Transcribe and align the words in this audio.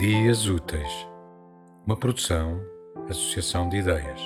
Dias 0.00 0.46
Úteis, 0.46 1.06
uma 1.86 1.94
produção, 1.94 2.58
associação 3.06 3.68
de 3.68 3.76
ideias. 3.76 4.18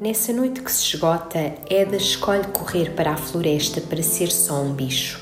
Nessa 0.00 0.32
noite 0.32 0.62
que 0.62 0.70
se 0.70 0.94
esgota, 0.94 1.52
Eda 1.68 1.96
escolhe 1.96 2.46
correr 2.46 2.90
para 2.94 3.10
a 3.10 3.16
floresta 3.16 3.80
para 3.80 4.00
ser 4.00 4.30
só 4.30 4.62
um 4.62 4.72
bicho. 4.72 5.20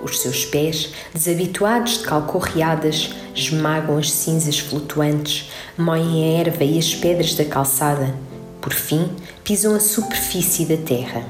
Os 0.00 0.20
seus 0.20 0.46
pés, 0.46 0.94
desabituados 1.12 1.98
de 1.98 2.04
calcorreadas, 2.04 3.14
esmagam 3.34 3.98
as 3.98 4.10
cinzas 4.10 4.58
flutuantes, 4.58 5.50
moem 5.76 6.24
a 6.24 6.38
erva 6.40 6.64
e 6.64 6.78
as 6.78 6.94
pedras 6.94 7.34
da 7.34 7.44
calçada. 7.44 8.29
Por 8.60 8.72
fim, 8.72 9.10
pisam 9.42 9.74
a 9.74 9.80
superfície 9.80 10.66
da 10.66 10.76
terra. 10.76 11.24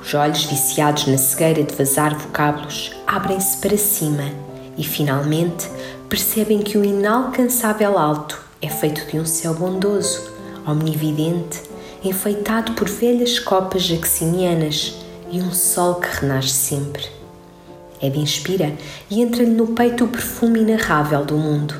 Os 0.00 0.14
olhos 0.14 0.44
viciados 0.44 1.06
na 1.06 1.18
cegueira 1.18 1.64
de 1.64 1.74
vazar 1.74 2.16
vocábulos 2.16 2.92
abrem-se 3.06 3.56
para 3.56 3.76
cima 3.76 4.30
e, 4.78 4.84
finalmente, 4.84 5.68
percebem 6.08 6.60
que 6.60 6.78
o 6.78 6.84
inalcançável 6.84 7.98
alto 7.98 8.40
é 8.62 8.68
feito 8.68 9.04
de 9.10 9.18
um 9.18 9.26
céu 9.26 9.54
bondoso, 9.54 10.30
omnividente, 10.66 11.62
enfeitado 12.04 12.72
por 12.72 12.88
velhas 12.88 13.40
copas 13.40 13.82
jacksinianas 13.82 14.94
e 15.30 15.40
um 15.40 15.52
sol 15.52 15.96
que 15.96 16.08
renasce 16.20 16.50
sempre. 16.50 17.04
Ed 18.00 18.18
inspira 18.18 18.72
e 19.10 19.22
entra-lhe 19.22 19.50
no 19.50 19.68
peito 19.68 20.04
o 20.04 20.08
perfume 20.08 20.60
inarrável 20.60 21.24
do 21.24 21.36
mundo. 21.36 21.74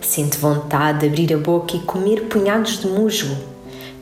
Sente 0.00 0.38
vontade 0.38 1.00
de 1.00 1.06
abrir 1.06 1.34
a 1.34 1.38
boca 1.38 1.76
e 1.76 1.80
comer 1.80 2.22
punhados 2.22 2.78
de 2.78 2.86
musgo. 2.86 3.36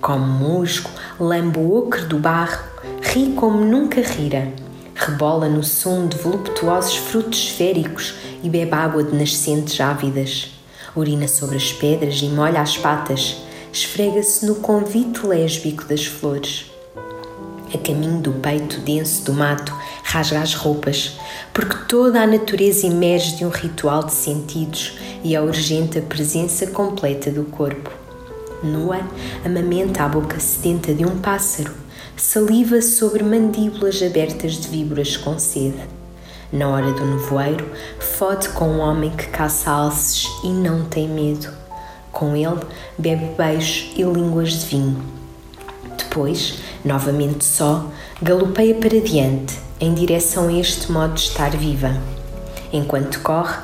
Come 0.05 0.27
musgo, 0.27 0.91
lambe 1.19 1.58
o 1.58 1.78
ocre 1.78 2.05
do 2.05 2.19
barro, 2.19 2.62
ri 3.00 3.33
como 3.33 3.64
nunca 3.64 4.02
rira. 4.02 4.52
Rebola 4.94 5.48
no 5.48 5.64
sumo 5.64 6.08
de 6.08 6.19
voluptuosos 6.19 6.97
frutos 6.97 7.38
esféricos 7.38 8.14
e 8.42 8.50
bebe 8.50 8.75
água 8.75 9.02
de 9.02 9.16
nascentes 9.16 9.80
ávidas. 9.80 10.50
Urina 10.94 11.27
sobre 11.27 11.56
as 11.56 11.72
pedras 11.72 12.20
e 12.20 12.27
molha 12.27 12.60
as 12.60 12.77
patas. 12.77 13.38
Esfrega-se 13.72 14.44
no 14.44 14.56
convite 14.56 15.27
lésbico 15.27 15.86
das 15.86 16.05
flores 16.05 16.66
a 17.72 17.78
caminho 17.78 18.20
do 18.20 18.32
peito 18.34 18.80
denso 18.82 19.25
do 19.25 19.32
mato, 19.32 19.75
rasga 20.05 20.41
as 20.41 20.55
roupas, 20.55 21.19
porque 21.52 21.77
toda 21.88 22.20
a 22.20 22.27
natureza 22.27 22.86
emerge 22.86 23.36
de 23.36 23.44
um 23.44 23.48
ritual 23.48 24.05
de 24.05 24.12
sentidos 24.12 24.98
e 25.25 25.34
é 25.34 25.41
urgente 25.41 25.98
a 25.98 26.02
presença 26.02 26.66
completa 26.66 27.32
do 27.32 27.44
corpo. 27.44 28.03
Nua, 28.65 29.01
amamenta 29.45 30.05
a 30.05 30.09
boca 30.09 30.41
sedenta 30.41 30.95
de 30.95 31.05
um 31.05 31.19
pássaro, 31.19 31.70
saliva 32.17 32.81
sobre 32.81 33.23
mandíbulas 33.23 34.03
abertas 34.03 34.55
de 34.55 34.69
víboras 34.69 35.19
com 35.19 35.39
sede. 35.39 35.83
Na 36.51 36.69
hora 36.69 36.91
do 36.93 37.05
nevoeiro, 37.05 37.69
fode 37.98 38.48
com 38.51 38.67
um 38.67 38.79
homem 38.81 39.11
que 39.11 39.27
caça 39.27 39.71
alces 39.71 40.27
e 40.43 40.48
não 40.48 40.84
tem 40.87 41.06
medo. 41.06 41.48
Com 42.11 42.34
ele, 42.34 42.61
bebe 42.97 43.34
beijos 43.37 43.93
e 43.97 44.03
línguas 44.03 44.53
de 44.53 44.67
vinho. 44.67 45.03
Depois, 45.99 46.59
novamente 46.83 47.45
só, 47.45 47.91
galopeia 48.23 48.75
para 48.77 49.01
diante, 49.01 49.59
em 49.78 49.93
direção 49.93 50.49
a 50.49 50.53
este 50.53 50.91
modo 50.91 51.15
de 51.15 51.21
estar 51.21 51.51
viva. 51.51 51.95
Enquanto 52.73 53.21
corre, 53.21 53.59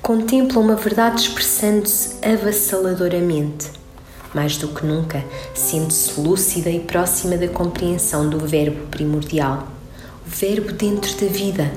contempla 0.00 0.60
uma 0.60 0.76
verdade 0.76 1.22
expressando-se 1.22 2.16
avassaladoramente. 2.24 3.70
Mais 4.36 4.58
do 4.58 4.68
que 4.68 4.84
nunca, 4.84 5.24
sente-se 5.54 6.20
lúcida 6.20 6.68
e 6.68 6.78
próxima 6.78 7.38
da 7.38 7.48
compreensão 7.48 8.28
do 8.28 8.38
verbo 8.38 8.86
primordial, 8.88 9.66
o 10.26 10.28
verbo 10.28 10.74
dentro 10.74 11.10
da 11.18 11.26
vida, 11.26 11.72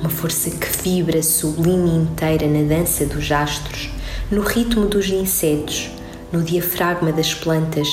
uma 0.00 0.10
força 0.10 0.50
que 0.50 0.66
vibra 0.82 1.22
sublime 1.22 1.90
e 1.90 1.98
inteira 1.98 2.48
na 2.48 2.68
dança 2.68 3.06
dos 3.06 3.30
astros, 3.30 3.88
no 4.32 4.40
ritmo 4.40 4.86
dos 4.86 5.10
insetos, 5.10 5.92
no 6.32 6.42
diafragma 6.42 7.12
das 7.12 7.34
plantas, 7.34 7.86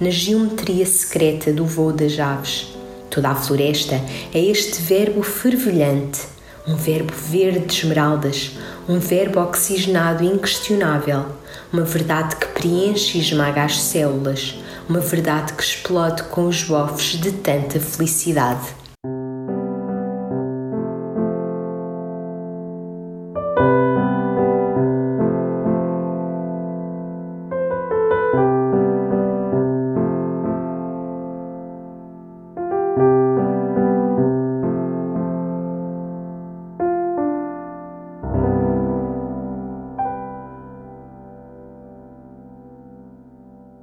na 0.00 0.08
geometria 0.08 0.86
secreta 0.86 1.52
do 1.52 1.66
voo 1.66 1.92
das 1.92 2.18
aves. 2.18 2.68
Toda 3.10 3.28
a 3.28 3.34
floresta 3.34 4.00
é 4.32 4.40
este 4.40 4.80
verbo 4.80 5.22
fervilhante, 5.22 6.20
um 6.66 6.76
verbo 6.76 7.12
verde 7.14 7.66
de 7.66 7.74
esmeraldas, 7.74 8.52
um 8.88 8.98
verbo 8.98 9.40
oxigenado 9.40 10.22
e 10.22 10.26
inquestionável, 10.26 11.26
uma 11.72 11.82
verdade 11.82 12.36
que 12.36 12.46
preenche 12.48 13.18
e 13.18 13.20
esmaga 13.20 13.64
as 13.64 13.80
células, 13.80 14.56
uma 14.88 15.00
verdade 15.00 15.52
que 15.52 15.62
explode 15.62 16.22
com 16.24 16.46
os 16.46 16.62
bofes 16.64 17.20
de 17.20 17.32
tanta 17.32 17.78
felicidade. 17.78 18.79